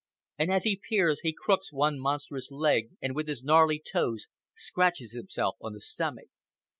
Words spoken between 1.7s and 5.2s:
one monstrous leg and with his gnarly toes scratches